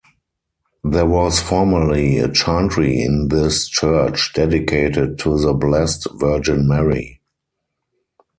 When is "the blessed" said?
5.39-6.07